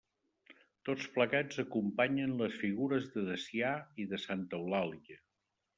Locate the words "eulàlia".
4.63-5.25